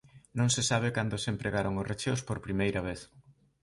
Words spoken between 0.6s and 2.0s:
sabe cando se empregaron os